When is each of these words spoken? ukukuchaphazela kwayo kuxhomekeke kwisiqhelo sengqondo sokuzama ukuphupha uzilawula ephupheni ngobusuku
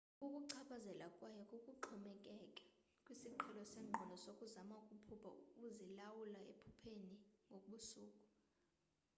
ukukuchaphazela 0.25 1.05
kwayo 1.15 1.43
kuxhomekeke 1.49 2.53
kwisiqhelo 3.03 3.63
sengqondo 3.71 4.15
sokuzama 4.23 4.75
ukuphupha 4.83 5.29
uzilawula 5.65 6.39
ephupheni 6.51 7.13
ngobusuku 7.49 8.23